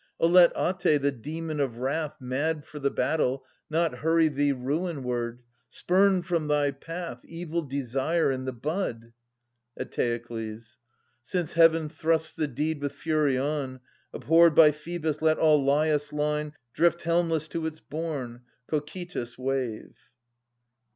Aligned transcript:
Oh 0.19 0.25
let 0.27 0.51
At6, 0.55 0.99
the 1.03 1.11
demon 1.11 1.59
of 1.59 1.77
wrath 1.77 2.15
Mad 2.19 2.65
for 2.65 2.79
the 2.79 2.89
battle, 2.89 3.45
not 3.69 3.99
hurry 3.99 4.29
thee 4.29 4.51
ruinward! 4.51 5.43
Spurn 5.69 6.23
from 6.23 6.47
thy 6.47 6.71
path 6.71 7.19
Evil 7.23 7.61
desire 7.61 8.31
in 8.31 8.45
the 8.45 8.51
bud! 8.51 9.13
Eteokles. 9.79 10.77
Since 11.21 11.53
Heaven 11.53 11.87
thrusts 11.87 12.31
the 12.31 12.47
deed 12.47 12.81
with 12.81 12.93
fury 12.93 13.37
on, 13.37 13.79
Abhorred 14.11 14.55
by 14.55 14.71
Phoebus 14.71 15.21
let 15.21 15.37
all 15.37 15.63
Laius' 15.63 16.11
line 16.11 16.53
690 16.73 16.73
.Drift 16.73 17.01
helmless 17.03 17.47
to 17.49 17.67
its 17.67 17.79
bourne, 17.79 18.41
Cocytus* 18.71 19.37
wave 19.37 19.93